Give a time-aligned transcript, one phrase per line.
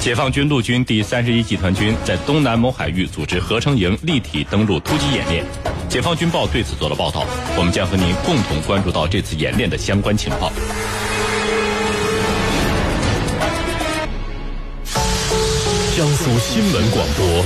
[0.00, 5.44] 解放军陆军第三十一集团军在东南某海域组织合成营立体登陆突击演练。
[5.88, 10.52] 解放军报对此做了报道，我们将和您共同关注到这次演练的相关情况。
[15.96, 17.44] 江苏新闻广播，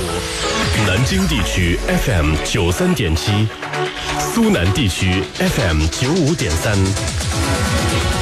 [0.85, 3.47] 南京地区 FM 九三点七，
[4.19, 6.77] 苏南地区 FM 九五点三，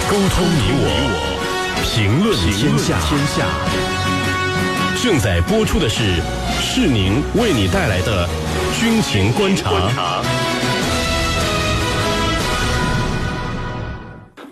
[0.10, 4.01] 沟通你我，评论天下。
[5.04, 6.22] 正在播出的是
[6.62, 8.30] 是宁为你带来的
[8.80, 10.22] 军情观察。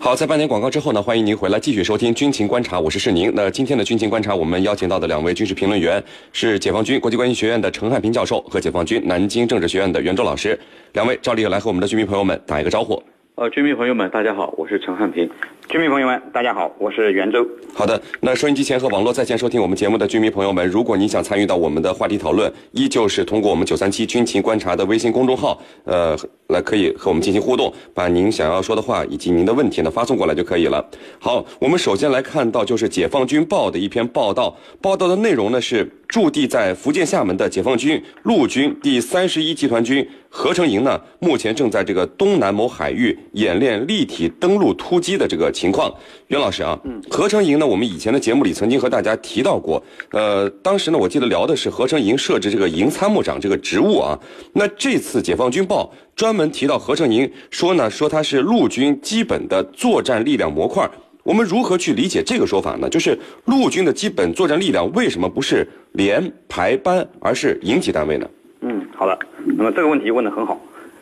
[0.00, 3.30] 好，在半年广告之后呢，欢迎您回来继续收听军情观察，我是世宁。
[3.32, 10.58] 那今天的军情观察，我们邀请到的两位军事评论员是解放军国际关系学院的陈汉平教授和解放军南京政治学院的袁周老师。
[10.94, 13.00] 两位照例来和我们的军迷朋友们打一个招呼。
[13.40, 15.26] 呃，军迷朋友们，大家好，我是陈汉平。
[15.66, 17.42] 军迷朋友们，大家好，我是袁周。
[17.72, 26.14] 好的，那收音机前和网络在线收听我们节目的军迷朋友们，如果您想参与到我们的话题讨论，依旧是通过我们九三七军情观察的微信公众号，呃，
[26.48, 30.86] 来可以和我们进行互动，把您想要说的话以及您的问题呢发送过来就可以了。
[31.18, 45.92] 好，我们首先来看到就是《解放军报》的一篇报道，报道的内容呢是驻地在福建厦门的解放军陆军第三十一集团军合成营呢，目前正在这个东南某海域演练立体登陆突击的这个情况。
[46.26, 54.18] 袁老师啊，嗯，合成营呢，我们以前的节目里曾经和大家提到过，呃，当时呢，我记得聊的是合成营设置这个营参谋长这个职务啊。
[54.52, 60.90] 那这次《解放军报》专门提到合成营，说呢，说它是陆军基本的作战力量模块。
[61.30, 62.88] 我们如何去理解这个说法呢？
[62.88, 68.28] 就是陆军的基本作战力量为什么不是连排班，而是营级单位呢？
[68.62, 69.16] 嗯，好的。
[69.56, 70.60] 那么这个问题问得很好，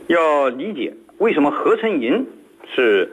[0.08, 2.26] 要理解为什么合成营
[2.74, 3.10] 是。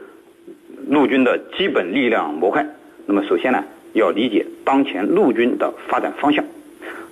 [0.88, 2.64] 陆军的基本力量模块。
[3.06, 3.64] 那么，首先呢，
[3.94, 6.44] 要理解当前陆军的发展方向。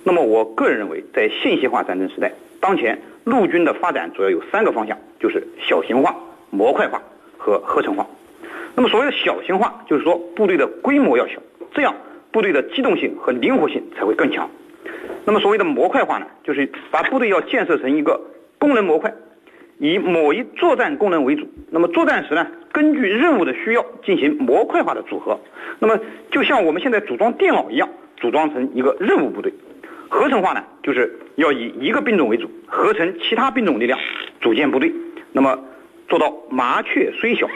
[0.03, 2.31] 那么，我个人认为，在信息化战争时代，
[2.61, 6.15] 当前陆军的发展主要有三个方向，就是小型化、
[6.51, 7.01] 模块化
[7.39, 8.07] 和合成化。
[8.75, 11.41] 那么，所谓的小型化，就是说部队的规模要小，
[11.73, 11.95] 这样
[12.31, 14.49] 部队的机动性和灵活性才会更强。
[15.25, 18.19] 那么，所谓的模块化呢，就是把部队要建设成一个
[18.59, 19.13] 功能模块。
[19.77, 25.37] 以某一作战功能为主，那么作战时呢，根据任务的需要进行模块化的组合。
[25.79, 25.99] 那么
[26.31, 29.53] 就像我们现在组装电脑一样，组装成一个任务部队。
[30.07, 33.99] 合成化呢，就是要以一个兵种为主，合成其他兵种力量，
[34.39, 34.93] 组建部队。
[35.33, 35.59] 那么
[36.07, 37.49] 做到麻雀虽小，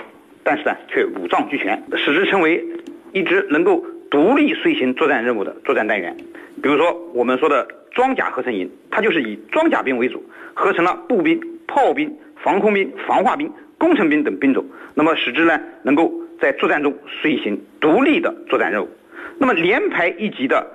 [0.49, 2.65] 但是呢却五脏俱全，使之成为
[3.13, 6.17] 一支能够独立遂行作战任务的作战单元。
[6.63, 10.23] 比如说我们说的装甲合成营，它就是以装甲兵为主，
[10.55, 11.39] 合成了步兵。
[11.71, 14.65] 炮兵、防空兵、防化兵、工程兵等兵种，
[14.95, 16.11] 那么使之呢能够
[16.41, 18.89] 在作战中遂行独立的作战任务。
[19.37, 20.65] 那么连排一级的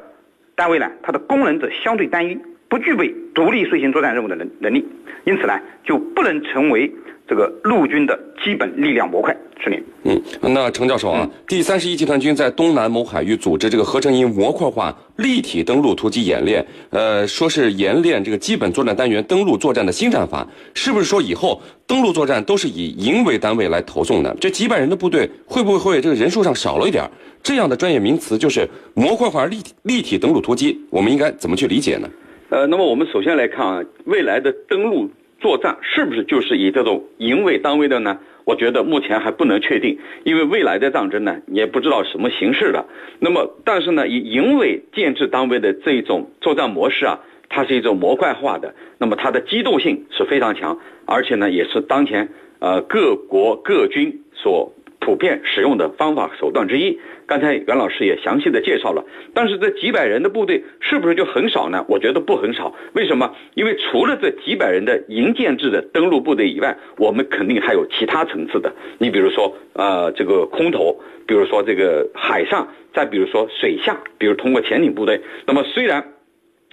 [0.55, 2.39] 单位呢，它的功能则相对单一，
[2.75, 4.85] 不具备独立遂行作战任务的能能力，
[5.23, 6.93] 因此呢就不能成为。
[7.27, 9.83] 这个陆军的基本力量模块，是您。
[10.03, 24.37] 嗯，那程教授啊，第三十一集团军在东南某海域组织这个合成营模块化立体登陆突击演练，呃，说是演练这个基本作战单元登陆作战的新战法，是不是说以后登陆作战都是以营为单位来投送的？
[24.39, 27.09] 这几百人的部队会不会会这个人数上少了一点？
[27.43, 32.11] 这样的专业名词就是模块化立体立体登陆突击，我们应该怎么去理解呢？
[32.55, 35.11] 呃，那么我们首先来看啊，未来的登陆。
[35.41, 38.21] 作战是不是就是以这种营为单位的呢？
[38.45, 42.87] 我觉得目前还不能确定，因为未来的战争呢，也不知道什么形式的。
[43.19, 52.29] 那么，但是呢，以营为建制单位的这一种作战模式啊，它是一种模块化的，那么它的机动性是非常强，而且呢，也是当前
[52.61, 54.73] 呃各国各军所。
[55.05, 59.05] 普遍使用的方法手段之一，刚才袁老师也详细的介绍了。
[59.35, 61.85] 但是这几百人的部队是不是就很少呢？
[61.89, 62.75] 我觉得不很少。
[62.95, 63.35] 为什么？
[63.53, 68.73] 因为除了这几百人的营建制的登陆部队以外，我们肯定还有其他层次的。
[68.97, 75.21] 你比如说，呃，这个空投，比如说这个海上，再比如说水下，比如通过潜艇部队。
[75.47, 76.15] 那么虽然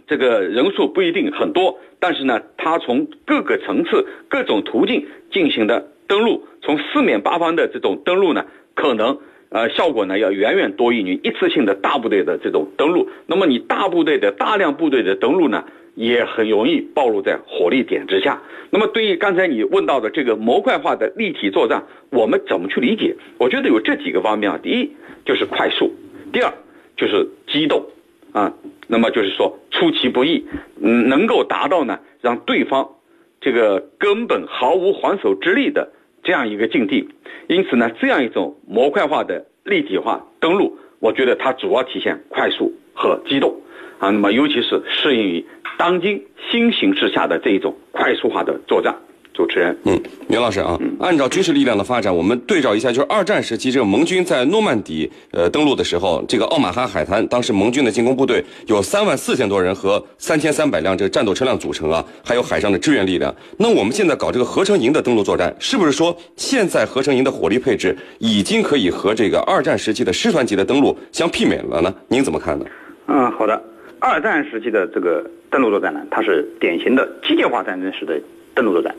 [0.08, 5.91] 这个人数不一定很多，但是呢，它从各个层次、各种途径进行的。
[6.12, 9.18] 登陆从四面八方的这种登陆呢，可能
[9.48, 13.08] 呃效果呢要远远多于你一次性的大部队的这种登陆。
[13.28, 15.64] 那么你大部队的大量部队的登陆呢，
[15.96, 18.42] 也很容易暴露在火力点之下。
[18.72, 23.16] 那么对于刚才你问到的这个模块化的立体作战，我们怎么去理解？
[23.38, 24.60] 我觉得有这几个方面啊。
[24.62, 24.92] 第一
[25.24, 25.94] 就是快速，
[26.34, 26.54] 第二
[26.98, 27.86] 就是机动
[28.34, 28.54] 啊。
[28.88, 30.46] 那么就是说出其不意，
[30.82, 32.90] 嗯，能够达到呢让对方
[33.40, 35.94] 这个根本毫无还手之力的。
[36.24, 37.10] 这样一个境地，
[37.48, 42.74] 因此呢，这样一种模块化的立体化登陆，我觉得它主要体现快速。
[42.94, 43.62] 和机动
[44.00, 44.10] 啊。
[44.10, 45.46] 那么尤其是适应于
[45.78, 48.94] 当今新形势下的这一种快速化的作战。
[49.34, 63.34] 主持人，嗯，袁老师啊，按照军事力量的发展，我们对照一下，就是二战时期这个盟军在诺曼底呃登陆的时候，这个奥马哈海滩，当时盟军的进攻部队有三万四千多人和三千三百辆这个战斗车辆组成啊，还有海上的支援力量。
[63.58, 71.94] 那我们现在搞这个合成营的登陆作战，是不是说现在合成营的火力配置已经可以和这个二战时期的师团级的登陆相媲美了呢？
[72.10, 72.66] 您怎么看呢？
[73.08, 73.62] 嗯，好的。
[74.00, 78.20] 二战时期的这个登陆作战呢，它是典型的机械化战争时的
[78.54, 78.96] 登陆作战。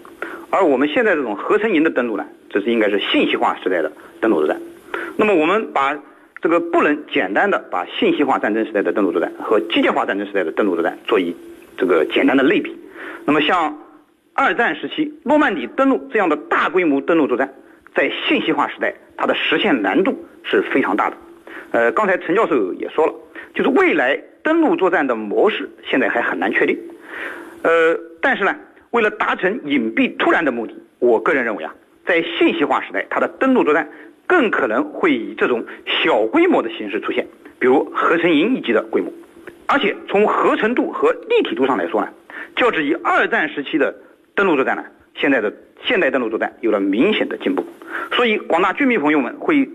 [0.50, 3.90] 而我们现在这种合成营的登陆呢，这是应该是信息化时代的
[4.20, 4.60] 登陆作战。
[5.16, 5.98] 那么我们把
[6.42, 11.34] 这个不能简单的把信息化战争时代的登陆作战和机械化战争时代的登陆作战做一
[11.78, 12.76] 这个简单的类比。
[13.24, 13.78] 那么像
[14.34, 17.50] 二战时期诺曼底登陆这样的大规模登陆作战，
[17.94, 21.16] 在信息化时代它的实现难度是非常大的。
[21.70, 23.14] 呃，刚才陈教授也说了，
[23.54, 26.78] 就是未来登陆作战的模式现在还很难确定。
[27.62, 28.54] 呃，但是呢。
[28.92, 31.74] 为了达成隐蔽突然的目的，我个人认为啊，
[32.06, 33.88] 在信息化时代，它的登陆作战
[34.26, 35.64] 更可能会以这种
[36.04, 37.26] 小规模的形式出现，
[37.58, 39.10] 比如合成营一级的规模。
[39.66, 42.08] 而且从合成度和立体度上来说呢，
[42.54, 43.94] 较之于二战时期的
[44.34, 44.84] 登陆作战呢，
[45.14, 45.50] 现在的
[45.82, 47.64] 现代登陆作战有了明显的进步。
[48.12, 49.66] 所以广大军迷朋友们会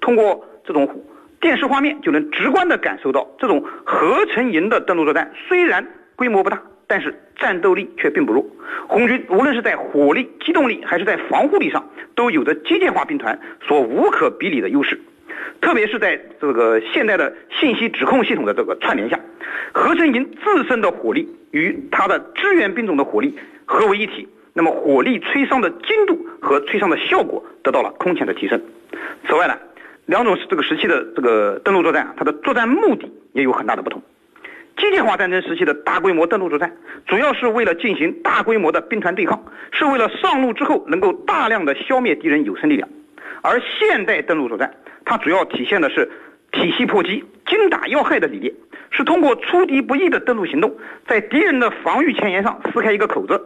[0.00, 1.04] 通过这种
[1.38, 6.62] 电视画面就能直观的感受到，这种合成营的登陆作战虽然规模不大。
[6.94, 8.46] 但是战斗力却并不弱，
[8.86, 13.36] 红军无论是在火力、机动力还是在防护力上，都有着机械化兵团
[13.66, 15.00] 所无可比拟的优势。
[15.60, 19.18] 特别是在这个现代的信息指控系统的这个串联下，
[19.72, 23.36] 合成营自身的火力与它的支援兵种的火力
[23.66, 28.62] 合为一体，那么火力摧伤的精度和摧伤的效果得到了空前的提升。
[29.26, 29.58] 此外呢，
[30.06, 34.00] 两种这个时期的这个登陆作战，它的作战目的也有很大的不同。
[34.76, 36.72] 机械化战争时期的大规模登陆作战，
[37.06, 42.88] 主要是为了进行大规模的兵团对抗，是为了上路之后能够大量的消灭敌人有生力量；
[43.42, 44.74] 而现代登陆作战，
[45.04, 46.10] 它主要体现的是
[46.52, 48.52] 体系破击、精打要害的理念，
[48.90, 53.40] 是通过出敌不意的登陆行动，在敌人的防御前沿上撕开一个口子，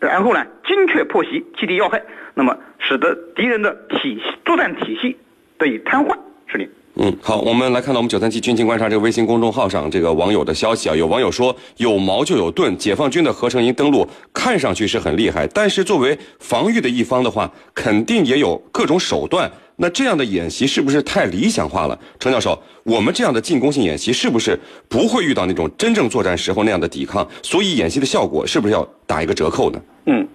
[0.00, 2.02] 然后呢精确破袭，击敌要害，
[2.34, 5.16] 那么使得敌人的体系作战体系
[5.56, 6.68] 得以瘫痪，是的。
[6.96, 19.50] 嗯，好，我们来看到我们九三七军情观察这个微信公众号上这个网友的消息啊，有网友说有矛就有盾，解放军的合成营登陆看上去是很厉害，但是作为防御的一方的话，肯定也有各种手段。
[19.76, 21.98] 那这样的演习是不是太理想化了？
[22.18, 27.26] 程教授，我们这样的进攻性演习是不是不会遇到那种真正作战时候那样的抵抗？
[27.42, 29.80] 所以演习的效果是不是要打一个折扣呢？
[30.06, 30.28] 嗯。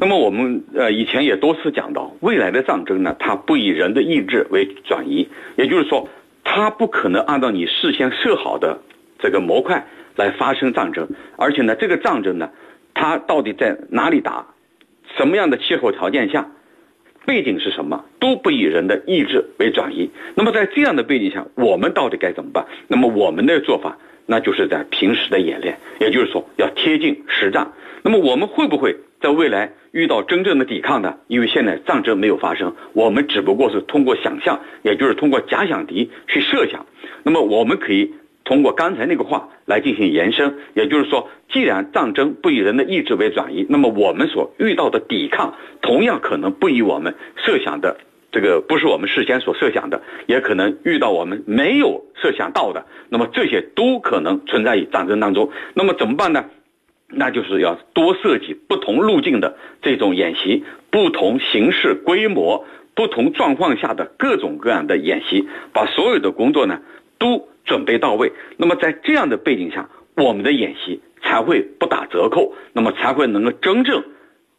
[0.00, 6.08] 那么我们呃以前也多次讲到，未来的战争呢，它不以人的意志为转移，也就是说，
[6.42, 8.80] 它不可能按照你事先设好的
[9.20, 9.86] 这个模块
[10.16, 12.50] 来发生战争，而且呢，这个战争呢，
[12.92, 14.46] 它到底在哪里打，
[15.16, 16.48] 什么样的气候条件下，
[17.26, 20.10] 背景是什么，都不以人的意志为转移。
[20.34, 22.66] 那么在这样的背景下，我们到底该怎么办？
[22.88, 27.72] 那么我们的做法，那就是在平时的演练，也就是说要贴近实战。
[28.02, 28.96] 那么我们会不会？
[29.20, 36.84] 在未来遇到真正的抵抗呢，因为现在战争没有发生，我们只不过是通过想象，也就是通过假想敌去设想。
[37.22, 38.12] 那么我们可以
[38.44, 47.96] 通过刚才那个话来进行延伸，也就是说，既然战争不以人的意志为转移，那么我们所遇到的抵抗同样可能不以我们设想的
[48.30, 52.84] 这个不是我们事先所设想的，也可能遇到我们没有设想到的。
[53.08, 55.50] 那么这些都可能存在于战争当中。
[55.72, 56.44] 那么怎么办呢？
[57.08, 66.80] 那就是要多设计不同路径的这种演习，不同形式、规模、不同状况下的各种各样的演习，把所有的工作呢
[67.18, 68.32] 都准备到位。
[68.56, 74.04] 那么在这样的背景下，我们的演习才会不打折扣，那么才会能够真正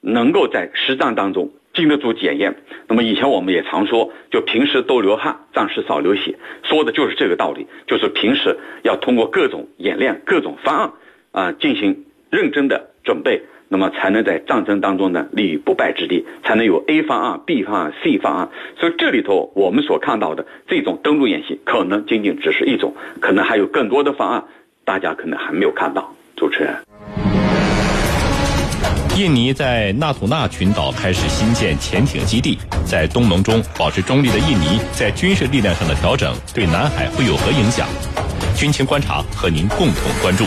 [0.01, 2.55] 能够在实战当中经得住检验。
[2.88, 7.67] 那么以前我们也常说，就平时多流汗，战时少流血，说的就是这个道理。
[7.88, 10.91] 就是平时要通过各种演练、各种方案
[11.31, 12.03] 啊进行。
[12.31, 13.43] 认真的准备，
[13.75, 18.48] 那么才能在战争当中呢立于不败之地，才能有 A 方案、B 方案、C 方案。
[18.79, 24.46] 所以这里头我们所看到的这种登陆演习，可能仅仅只是一种，可能还有更多的方案，
[24.86, 26.10] 大家可能还没有看到。
[26.38, 26.74] 主持人，
[29.17, 37.86] 印尼在纳土纳群岛开始新建潜艇基地，在东盟中保持中立的印尼，在军事力量上的调整对南海会有何影响？
[38.55, 40.46] 军情观察和您共同关注。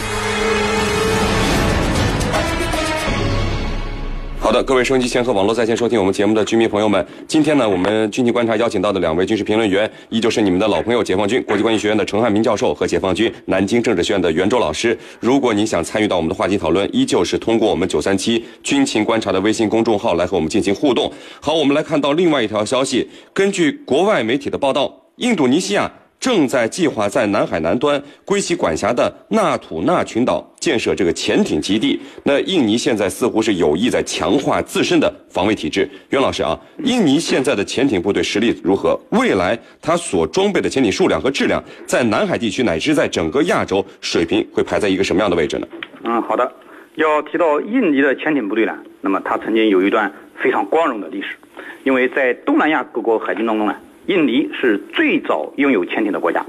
[4.48, 14.98] 好的，各位收音机前和网络在线收听我们节目的居民朋友们，今天呢，我们军情观察邀请到的两位军事评论员，依旧是你们的老朋友解放军国际关系学院的陈汉民教授和解放军南京政治学院的袁周老师。
[15.20, 21.12] 如果您想参与到我们的话题讨论，依旧是通过我们九三七军情观察的微信公众号来和我们进行互动。
[21.42, 25.92] 好，我们来看到另外一条消息，根据国外媒体的报道，印度尼西亚。
[26.20, 32.00] 正在计划在南海南端归其管辖的纳土纳群岛建设这个潜艇基地。
[32.24, 35.88] 那印尼现在似乎是有意在强化自身的防卫体制。
[36.10, 38.98] 袁老师啊，印尼现在的潜艇部队实力如何？
[39.10, 45.68] 未来它所装备的潜艇数量和质量，在南海地区乃至在整个亚洲水平会排在一个什么样的位置呢？
[46.04, 46.50] 嗯，好的。
[46.96, 51.36] 要提到印尼的潜艇部队呢，那么它曾经有一段非常光荣的历史，
[51.84, 53.76] 因为在东南亚各国海军当中呢。
[54.08, 56.42] 印尼是最早拥有潜艇的国家。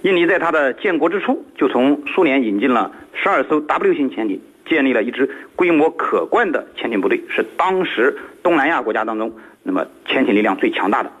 [0.00, 9.30] 印尼在它的建国之初，就从苏联引进了十二艘 W 型潜艇，建立了一支规模可观的潜艇部队，是当时东南亚国家当中
[9.62, 11.12] 那么潜艇力量最强大的。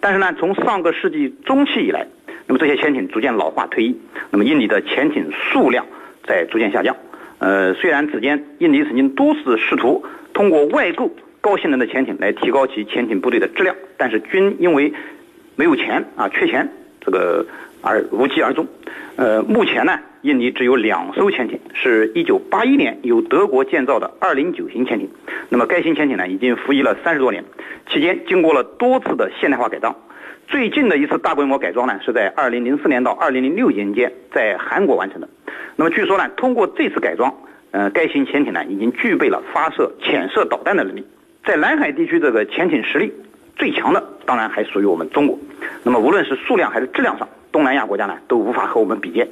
[0.00, 2.06] 但是呢，从上个世纪中期以来，
[2.46, 3.98] 那么这些潜艇逐渐老化退役，
[4.30, 5.86] 那么印尼的潜艇数量
[6.26, 6.94] 在逐渐下降。
[7.38, 14.92] 呃，虽然此间印尼曾经多次试图通过外购高性能的潜艇来提高其潜艇部队的质量，但是均因为
[15.58, 17.44] 没有钱啊，缺钱，这个
[17.82, 18.64] 而无疾而终。
[19.16, 25.10] 呃，目前呢，印尼只有两艘潜艇，是一九八一年由德国建造的二零九型潜艇。
[25.48, 27.44] 那么该型潜艇呢，已经服役了三十多年，
[27.90, 29.96] 期间经过了多次的现代化改装。
[30.46, 35.28] 最近的一次大规模改装呢，是在二零零四年到二零零六年间在韩国完成的。
[35.74, 37.34] 那么据说呢，通过这次改装，
[37.72, 41.04] 呃，该型潜艇呢已经具备了发射潜射导弹的能力，
[41.44, 43.12] 在南海地区这个潜艇实力。
[43.56, 45.38] 最强的当然还属于我们中国，
[45.82, 49.26] 那么无论是数量还是质量上，东南亚国家呢都无法和我们比肩，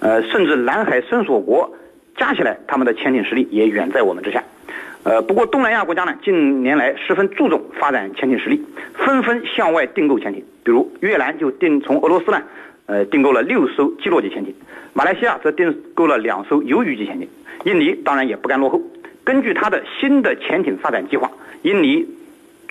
[0.00, 1.74] 呃，甚至南海伸索国
[2.14, 4.44] 加起来，他们的潜艇实力也远在我们之下，
[5.04, 12.42] 呃，不过东南亚国家呢近年来十分注重发展潜艇实力，纷纷向外订购潜艇，比如越南就订从俄罗斯呢，
[12.84, 14.54] 呃，订购了六艘基洛级潜艇，
[14.92, 17.26] 马来西亚则订购了两艘鱿鱼级潜艇，
[17.64, 18.78] 印尼当然也不甘落后，
[19.24, 21.30] 根据它的新的潜艇发展计划，
[21.62, 22.06] 印尼。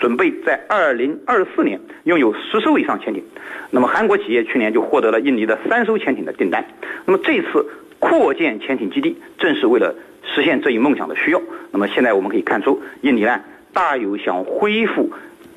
[0.03, 3.23] 准备在二零二四年拥有十艘以上潜艇，
[3.71, 6.65] 那么韩国企业去年就获得了印尼的三艘潜艇的订单。
[7.05, 7.65] 那么这次
[7.99, 9.95] 扩建潜艇基地，正是为了
[10.25, 11.41] 实现这一梦想的需要。
[11.71, 13.39] 那么现在我们可以看出，印尼呢
[13.71, 15.09] 大有想恢复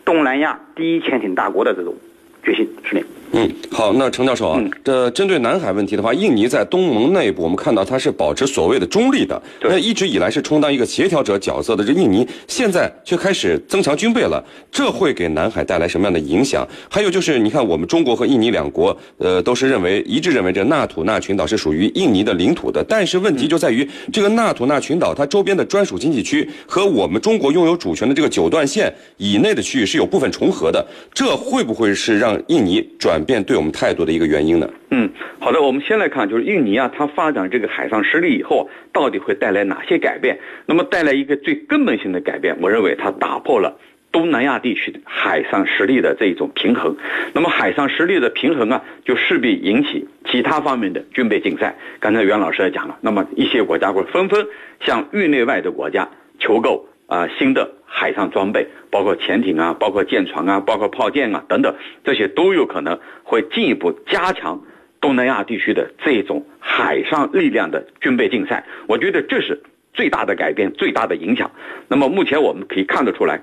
[0.05, 1.97] 东南亚第一潜艇大国的这种
[2.45, 3.05] 决心十年。
[3.33, 11.85] 嗯，好，那程教授啊，这针对南海问题的话，印尼在东盟内部，我们看到它是保持所谓的中立的，那一直以来是充当一个协调者角色的。
[11.85, 16.67] 这印尼现在却开始增强军备了，这会给南海带来什么样的影响？
[16.89, 33.16] 还有就是，你看我们中国和印尼两国，呃，都是认为一致认为这纳土纳群岛是属于印尼的领土的，但是问题就在于这个纳土纳群岛它周边的专属经济区和我们中国拥有主权的这个九段线以内的区域是有部分重合的，这会不会是让印尼转？
[33.17, 34.69] 转变对我们态度的一个原因呢？
[34.91, 35.09] 嗯，
[35.39, 40.39] 好的，我们先来看，就是印尼啊，它发展这个海上实力以后，到底会带来哪些改变？
[40.67, 43.81] 那么带来一个最根本性的改变，我认为它打破了
[44.13, 46.95] 东南亚地区的海上实力的这一种平衡。
[47.33, 51.75] 那么海上实力的平衡啊，就势必引起其他方面的军备竞赛。
[51.99, 54.47] 刚才袁老师也讲了，那么一些国家会纷纷
[54.81, 56.07] 向域内外的国家
[56.39, 56.87] 求购。
[57.09, 61.75] 啊，新的海上装备，包括潜艇啊，包括舰船啊，包括炮舰啊等等，
[62.05, 64.61] 这些都有可能会进一步加强
[65.01, 68.65] 东南亚地区的这种海上力量的军备竞赛。
[68.87, 69.63] 我觉得这是
[69.95, 71.51] 最大的改变，最大的影响。
[71.89, 73.43] 那么目前我们可以看得出来，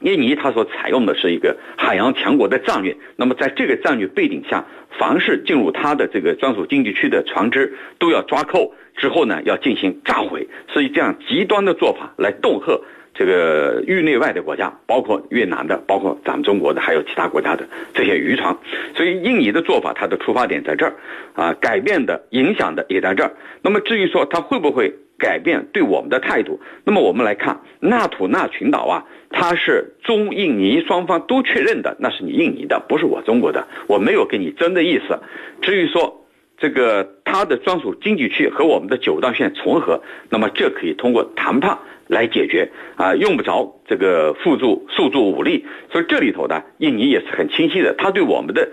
[0.00, 2.96] 印尼它所采用的是一个海洋强国的战略。
[3.16, 4.64] 那么在这个战略背景下，
[4.98, 8.72] 凡是进入它的这个专属经济区的船只，都要抓扣。
[8.96, 12.78] 之后呢，要进行炸毁，是以这样极端的做法来恫吓
[13.12, 18.56] 这个域内外的国家，包括越南的，包括咱们中国的，还有其他国家的这些渔船。
[18.94, 20.94] 所以印尼的做法，它的出发点在这儿，
[21.34, 23.32] 啊，改变的影响的也在这儿。
[23.62, 35.18] 那么至于说它会不会改变对我们的态度，那么我们来看纳土纳群岛啊，它是中印尼双方都确认的，那是你印尼的，不是我中国的，我没有跟你争的意思。
[35.60, 36.16] 至于说。
[36.60, 45.64] 这个它的专属经济区和我们的九段线重合，那么这可以通过谈判来解决啊，用不着这个付诸诉诸武力。
[45.90, 48.68] 所以这里头呢，印尼也是很清晰的，他对我们的。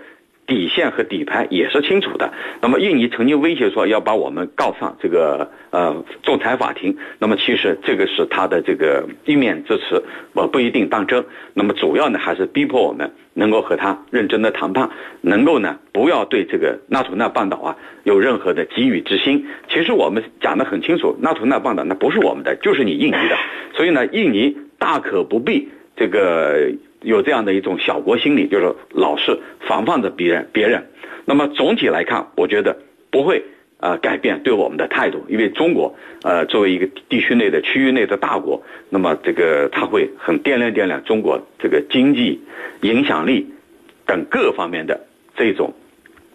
[0.48, 2.32] 底线和底牌也是清楚的。
[2.60, 6.96] 那么印尼曾经威胁说要把我们告上这个呃仲裁法庭。
[7.20, 10.02] 那么其实这个是他的这个一面之词，
[10.32, 11.24] 我不一定当真。
[11.52, 14.88] 那么主要呢还是逼迫我们能够和他认真的谈判，
[15.20, 19.46] 能够呢不要对这个纳土纳半岛啊有任何的给予之心。
[19.68, 23.36] 其实我们讲得很清楚，纳土纳半岛那不是我们的，就是你印尼的。
[23.74, 30.86] 所以呢，印尼大可不必这个有这样的一种小国心理，就是老是防范着别人别人。
[31.24, 32.76] 那么总体来看，我觉得
[33.10, 33.42] 不会
[33.78, 42.40] 呃改变对我们的态度，因为中国呃作为一个地区内的区域内的大国，那么这个他会很掂量掂量中国这个经济
[42.80, 43.46] 影响力
[44.06, 45.74] 等各方面的这种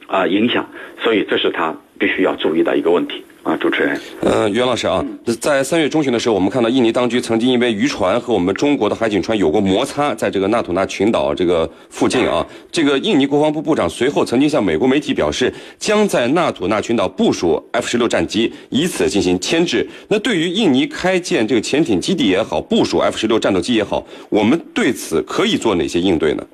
[0.08, 4.00] 啊、影响，所以这是他必须要注意的一个问题啊，主持人。
[4.22, 5.04] 呃，袁老师啊，
[5.40, 19.88] 在三月中旬的时候，我们看到印尼当局曾经因为渔船和我们中国的海警船有过摩擦，在这个纳土纳群岛这个附近啊，这个印尼国防部部长随后曾经向美国媒体表示，将在纳土纳群岛部署 F 十六战机，以此进行牵制。
[20.08, 26.48] 那对于印尼开建这个潜艇基地也好，部署 F 十六战斗机也好，我们对此可以做哪些应对呢？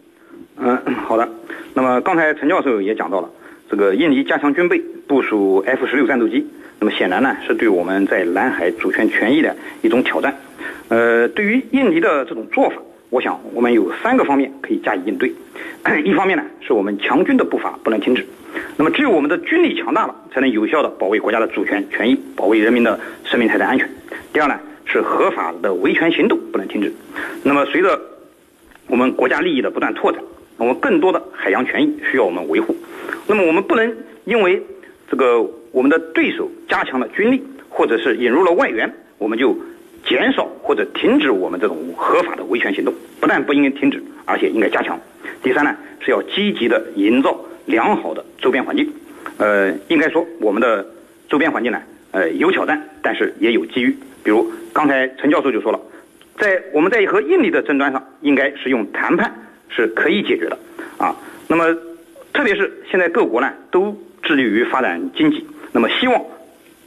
[0.58, 0.78] 嗯，
[1.08, 1.28] 好的。
[1.74, 3.30] 那么刚才陈教授也讲到了，
[3.70, 6.46] 这个印尼加强军备，部署 F 十六战斗机，
[6.80, 10.38] 那么显然呢是对我们在南海主权权益的一种挑战。
[10.90, 12.76] 呃，对于印尼的这种做法，
[13.10, 15.34] 我想我们有三个方面可以加以应对。
[16.06, 18.24] 一方面呢，是我们强军的步伐不能停止。
[18.78, 23.90] 那么只有我们的军力强大了，才能有效的保卫国家的主权权益，保卫人民的生命财产安全。
[24.32, 26.94] 第二呢，是合法的维权行动不能停止。
[27.42, 28.00] 那么随着
[28.86, 30.22] 我们国家利益的不断拓展，
[30.58, 32.78] 我们更多的海洋权益需要我们维护。
[33.26, 34.62] 那么我们不能因为
[35.10, 39.58] 这个我们的对手加强了军力，或者是引入了外援，我们就
[40.06, 42.94] 减少或者停止我们这种合法的维权行动。
[43.20, 45.00] 不但不应该停止，而且应该加强。
[45.42, 48.88] 第三呢，是要积极的营造良好的周边环境。
[49.38, 50.86] 呃，应该说我们的
[51.28, 53.98] 周边环境呢，呃，有挑战，但是也有机遇。
[54.24, 55.80] 比如刚才陈教授就说了，
[56.38, 59.34] 在我们在和印尼的争端上，应该是用谈判
[59.70, 60.58] 是可以解决的
[60.98, 61.16] 啊。
[61.48, 61.76] 那么，
[62.34, 63.98] 特别是现在各国呢都
[64.30, 66.22] 致力于发展经济，那么希望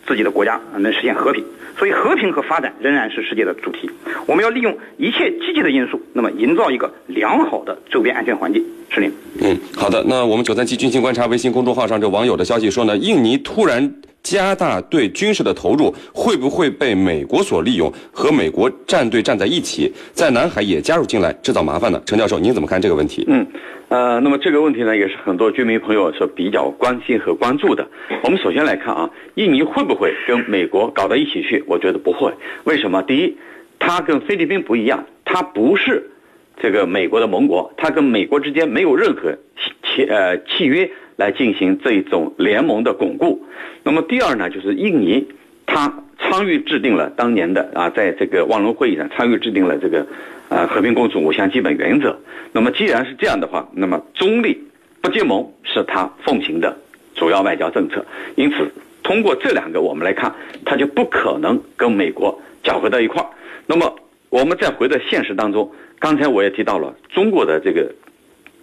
[0.07, 1.45] 自己的国家呃能实现和平，
[1.77, 3.91] 所以和平和发展仍然是世界的主题。
[4.27, 8.65] 我们要利用一切积极的因素，那么营造一个良好的周边安全环境。
[8.91, 9.13] 是您。
[9.41, 10.05] 嗯，好的。
[10.07, 22.01] 那我们九三七军情观察微信公众号上这网友的消息说呢，印尼突然加大对军事的投入，会不会被美国所利用，和美国站队站在一起，在南海也加入进来，制造麻烦呢？
[22.07, 23.25] 陈教授，您怎么看这个问题？
[23.27, 23.45] 嗯，
[23.93, 27.87] 呃，那么这个问题呢，也是很多居民朋友是比较关心和关注的。
[28.23, 31.63] 我们首先来看啊，印尼会不会跟美国搞到一起去？
[31.67, 32.33] 我觉得不会。
[32.65, 33.03] 为什么？
[33.03, 33.37] 第一，
[33.79, 36.11] 它跟菲律宾不一样，它不是
[36.57, 39.37] 这个美国的盟国，它跟美国之间没有任何
[39.83, 43.45] 契呃契约来进行这种联盟的巩固。
[43.83, 45.29] 那么第二呢，就是印尼
[45.67, 50.07] 它参与制定了当年的啊，在这个万隆会议上参与制定了这个
[50.53, 52.15] 呃和平共处五项基本原则。
[52.53, 54.63] 那么既然是这样的话，那么中立
[55.01, 56.77] 不结盟是它奉行的
[57.15, 58.05] 主要外交政策。
[58.37, 58.71] 因此，
[59.03, 60.35] 通过这两个我们来看，
[60.67, 63.29] 它就不可能跟美国搅和到一块儿。
[63.67, 63.97] 那么
[64.29, 67.91] 我们再回到现实当中，刚才我也提到了中国的这个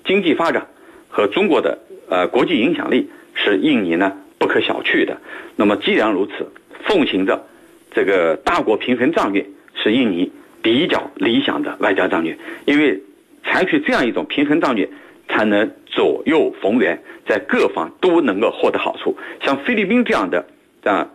[0.05, 0.67] 经济发展
[1.09, 5.17] 和中国的呃国际影响力是印尼呢不可小觑的。
[5.55, 6.51] 那么既然如此，
[6.85, 7.43] 奉行着
[7.91, 13.01] 这个大国平衡战略是印尼比较理想的外交战略，因为
[13.43, 14.87] 采取这样一种平衡战略，
[15.27, 19.15] 才能左右逢源，在各方都能够获得好处。
[19.41, 20.45] 像菲律宾这样的
[20.83, 21.09] 啊，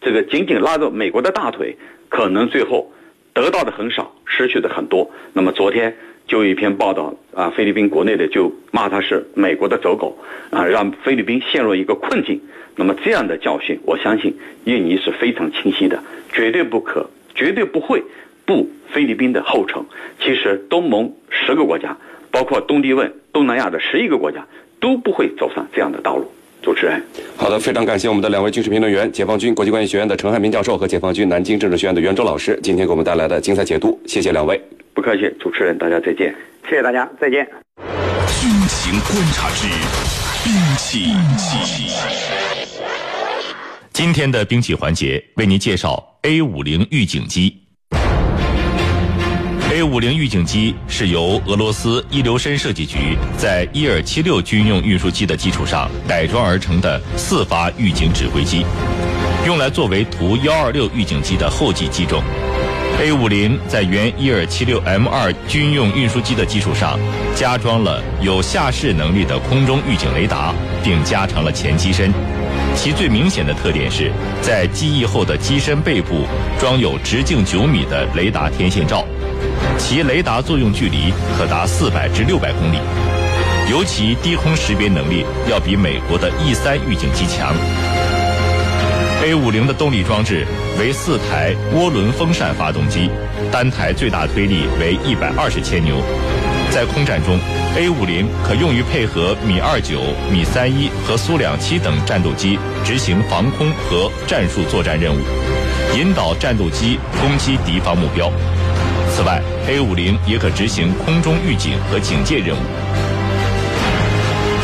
[0.00, 1.76] 这个紧紧拉着美国的大腿，
[2.08, 2.92] 可能最后
[3.32, 5.10] 得到的很少，失去的很多。
[5.32, 10.18] 那么昨天就有一篇报道啊，菲律宾国内的就骂他是美国的走狗
[10.50, 12.40] 啊，让菲律宾陷入一个困境。
[12.76, 18.02] 那么这样的教训，我相信印尼是非常清晰的，绝对不可，绝对不会
[18.44, 19.82] 步菲律宾的后尘。
[20.20, 21.96] 其实东盟十个国家，
[22.30, 24.46] 包括东帝汶、东南亚的十一个国家，
[24.80, 26.30] 都不会走上这样的道路。
[26.62, 27.02] 主持人，
[27.36, 34.58] 好的，非常感谢我们的两位军事评论员，解放军国际关系学院的陈汉民教授和解放军南京政治学院的袁周老师，今天给我们带来的精彩解读，谢谢两位。
[34.94, 36.34] 不客气，主持人，大家再见。
[36.66, 37.46] 谢谢大家，再见。
[38.40, 39.68] 军情观察之
[40.42, 41.12] 兵器。
[43.92, 47.63] 今天的兵器环节为您介绍 A 五零预警机。
[49.74, 58.64] A 五零预警机是由俄罗斯伊留申设计局在伊尔七六军用运输机的基础上改装而成的四发预警指挥机，
[59.44, 62.22] 用来作为图幺二六预警机的后继机种。
[63.00, 66.96] A 五零在原伊尔七六 M 二军用运输机的基础上，
[67.34, 72.12] 加装了有下视能力的空中预警雷达，并加长了前机身。
[72.76, 76.26] 其最明显的特点是在机翼后的机身背部
[76.60, 79.04] 装有直径九米的雷达天线罩，
[79.78, 82.78] 其雷达作用距离可达四百至六百公里，
[83.70, 87.54] 尤其低空识别能力要比美国的 E 三预警机强。
[89.24, 90.46] A 五零的动力装置
[90.78, 93.10] 为四台涡轮风扇发动机，
[93.50, 95.96] 单台最大推力为一百二十千牛。
[96.70, 97.38] 在空战中
[97.76, 105.20] ，A 五零可用于配合米二九、米三一和苏两七等战斗机执行防空和战术作战任务，
[105.96, 108.30] 引导战斗机攻击敌方目标。
[109.16, 112.60] 此外，A 五零也可执行空中预警和警戒任务。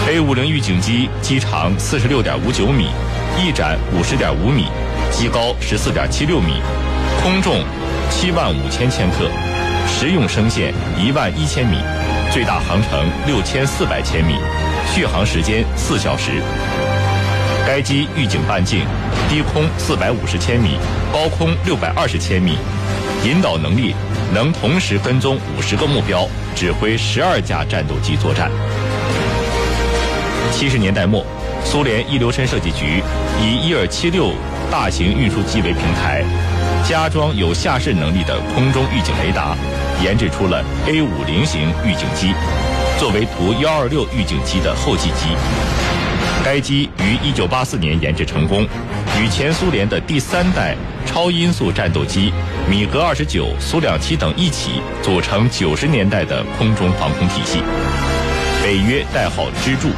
[0.09, 2.89] A 五零预警机机长四十六点五九米，
[3.39, 4.67] 翼展五十点五米，
[5.13, 6.55] 机高十四点七六米，
[7.23, 7.63] 空重
[8.11, 9.31] 七万五千千克，
[9.87, 11.77] 实用升限一万一千米，
[12.33, 14.35] 最大航程六千四百千米，
[14.93, 16.43] 续航时间四小时。
[17.65, 18.81] 该机预警半径
[19.29, 20.77] 低空四百五十千米，
[21.13, 22.59] 高空六百二十千米，
[23.25, 23.95] 引导能力
[24.33, 28.51] 能同时跟踪五十个目标，指挥十二架战斗机作战。
[30.53, 31.25] 七十年代末，
[31.64, 33.03] 苏联一流深设计局
[33.43, 34.33] 以伊尔七六
[34.71, 36.23] 大型运输机为平台，
[36.88, 39.57] 加装有下视能力的空中预警雷达，
[40.03, 42.33] 研制出了 A 五零型预警机，
[42.99, 45.35] 作为图幺二六预警机的后继机。
[46.45, 48.66] 该机于一九八四年研制成功，
[49.21, 52.33] 与前苏联的第三代超音速战斗机
[52.67, 57.59] 米格二十九、苏两七等一起，组成九十年代的空中防空体系，
[58.63, 59.91] 北约代号“支柱”。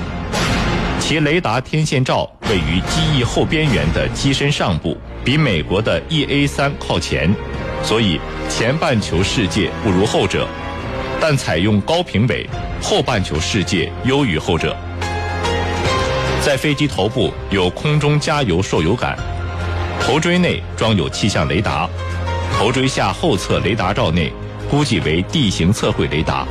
[0.99, 7.33] 其雷达天线罩位于机翼后边缘的机身上部，比美国的 EA 三靠前，
[7.85, 10.49] 所以前半球世界不如后者，
[11.21, 12.45] 但采用高平尾，
[12.83, 14.77] 后半球世界优于后者。
[16.45, 19.17] 在飞机头部有空中加油受油杆，
[20.01, 21.89] 头锥内装有气象雷达，
[22.59, 24.33] 头锥下后侧雷达罩内
[24.69, 26.45] 估计为地形测绘雷达。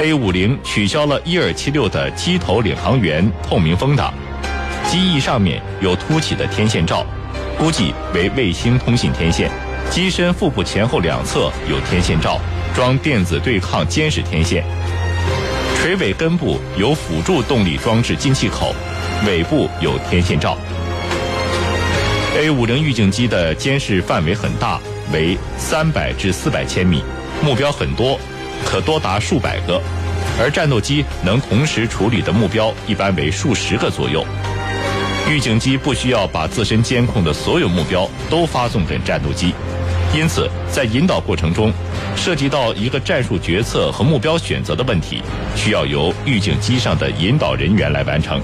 [0.00, 4.14] A 五零取消了伊尔七六的机头领航员透明风挡，
[4.88, 7.04] 机翼上面有凸起的天线罩，
[7.58, 9.50] 估计为卫星通信天线。
[9.90, 12.38] 机身腹部前后两侧有天线罩，
[12.72, 14.64] 装电子对抗监视天线。
[15.80, 18.74] 垂尾根部有辅助动力装置进气口，
[19.26, 20.56] 尾部有天线罩。
[22.36, 24.80] A 五零预警机的监视范围很大，
[25.12, 27.02] 为三百至四百千米，
[27.42, 28.18] 目标很多。
[28.64, 29.80] 可多达数百个，
[30.40, 34.24] 而战斗机能同时处理的目标一般为数十个左右。
[35.30, 39.54] 预警机不需要把自身监控的所有目标都发送给战斗机，
[40.14, 41.72] 因此在引导过程中，
[42.16, 45.22] 涉及到一个战术决策和目标选择的问题，
[45.54, 48.40] 需要由预警机上的引导人员来完成。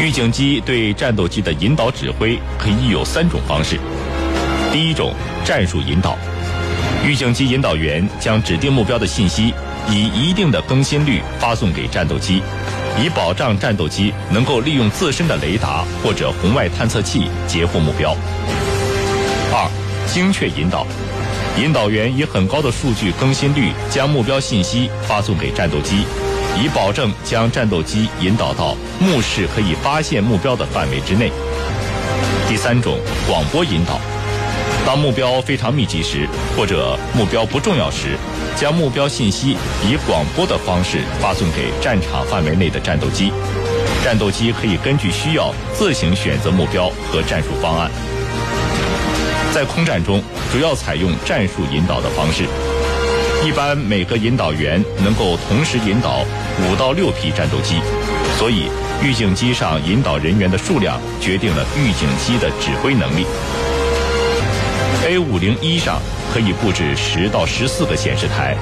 [0.00, 3.78] 预警机对战斗机的引导指挥可以有三种方式：
[4.72, 5.12] 第一种，
[5.44, 6.16] 战术引导。
[7.06, 9.52] 预警机引导员将指定目标的信息
[9.90, 12.42] 以一定的更新率发送给战斗机，
[12.98, 18.16] 以保障战斗机能够利用自身的雷达或者红外探测器截获目标。
[19.52, 19.70] 二、
[20.10, 20.86] 精确引导，
[21.58, 26.06] 引导员以很高的数据更新率将目标信息发送给战斗机，
[26.58, 31.30] 以保证将战斗机引导到目视可以发现目标的范围之内。
[32.48, 34.00] 第三种，广播引导。
[34.84, 38.16] 当目标非常密集时，或者目标不重要时，
[38.56, 43.30] 将目标信息以广播的方式发送给战场范围内的战斗机，
[44.02, 47.90] 战斗机可以根据需要自行选择目标和战术方案。
[49.52, 52.44] 在空战中，主要采用战术引导的方式，
[53.42, 56.24] 一般每个引导员能够同时引导
[56.62, 57.76] 五到六批战斗机，
[58.38, 58.68] 所以
[59.02, 63.24] 预警机上引导人员的数量决定了预警机的指挥能力。
[65.06, 66.00] A 五零一上
[66.32, 68.54] 可以布置十到十四个显示台，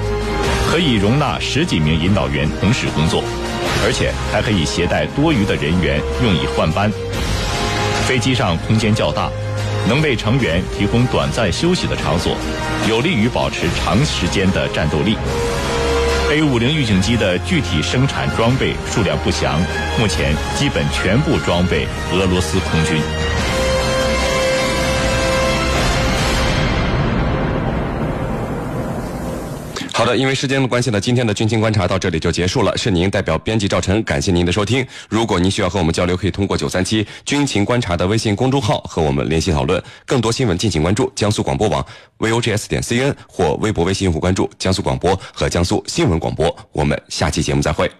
[0.71, 3.21] 可以容纳十几名引导员同时工作，
[3.85, 6.89] 而且还可以携带多余的人员用以换班。
[8.07, 9.29] 飞机上空间较大，
[9.87, 12.35] 能为成员提供短暂休息的场所，
[12.87, 15.17] 有利于保持长时间的战斗力。
[16.31, 19.59] A 五零预警机的具体生产装备数量不详，
[19.97, 23.01] 目前基本全部装备俄罗斯空军。
[29.99, 32.71] 好的，因为时间的关系呢，今天的军情观察到这里就结束了。
[32.77, 34.87] 是您代表编辑赵晨，感谢您的收听。
[35.09, 39.83] 如果您需要和我们交流，可以通过九三七军情观察的微信公众号和我们联系讨论。
[40.05, 41.85] 更多新闻敬请关注江苏广播网
[42.17, 46.55] vogs 点 cn 或微博、微信用户关注江苏广播和江苏新闻广播。
[46.71, 47.91] 我们下期节目再会。